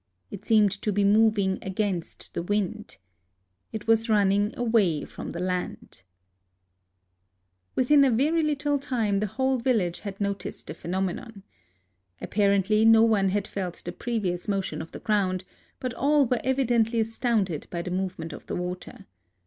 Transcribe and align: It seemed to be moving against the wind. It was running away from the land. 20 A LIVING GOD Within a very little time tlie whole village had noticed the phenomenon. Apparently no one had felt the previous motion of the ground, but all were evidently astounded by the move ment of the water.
It 0.31 0.45
seemed 0.47 0.71
to 0.81 0.91
be 0.91 1.03
moving 1.03 1.59
against 1.61 2.33
the 2.33 2.41
wind. 2.41 2.97
It 3.71 3.85
was 3.85 4.09
running 4.09 4.51
away 4.57 5.05
from 5.05 5.31
the 5.31 5.39
land. 5.39 6.01
20 7.75 7.75
A 7.75 7.75
LIVING 7.75 7.75
GOD 7.75 7.75
Within 8.01 8.05
a 8.05 8.09
very 8.17 8.41
little 8.41 8.79
time 8.79 9.19
tlie 9.21 9.25
whole 9.27 9.59
village 9.59 9.99
had 9.99 10.19
noticed 10.19 10.65
the 10.65 10.73
phenomenon. 10.73 11.43
Apparently 12.19 12.83
no 12.83 13.03
one 13.03 13.29
had 13.29 13.47
felt 13.47 13.83
the 13.85 13.91
previous 13.91 14.47
motion 14.47 14.81
of 14.81 14.91
the 14.91 14.97
ground, 14.97 15.45
but 15.79 15.93
all 15.93 16.25
were 16.25 16.41
evidently 16.43 16.99
astounded 16.99 17.67
by 17.69 17.83
the 17.83 17.91
move 17.91 18.17
ment 18.17 18.33
of 18.33 18.47
the 18.47 18.55
water. 18.55 19.05